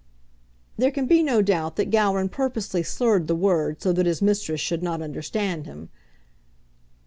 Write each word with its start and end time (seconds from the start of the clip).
There 0.79 0.89
can 0.89 1.05
be 1.05 1.21
no 1.21 1.43
doubt 1.43 1.75
that 1.75 1.91
Gowran 1.91 2.29
purposely 2.29 2.81
slurred 2.81 3.27
the 3.27 3.35
word 3.35 3.83
so 3.83 3.93
that 3.93 4.07
his 4.07 4.19
mistress 4.19 4.59
should 4.59 4.81
not 4.81 4.99
understand 4.99 5.67
him. 5.67 5.89